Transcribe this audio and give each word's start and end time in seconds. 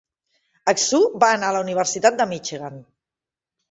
Hsu 0.73 1.01
va 1.25 1.31
anar 1.35 1.51
a 1.53 1.57
la 1.59 1.63
Universitat 1.69 2.21
de 2.21 2.31
Michigan. 2.35 2.85